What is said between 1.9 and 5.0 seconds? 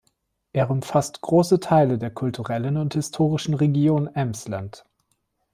der kulturellen und historischen Region Emsland.